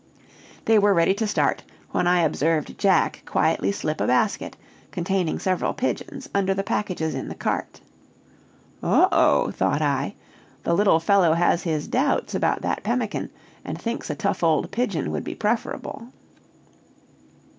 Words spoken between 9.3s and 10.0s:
thought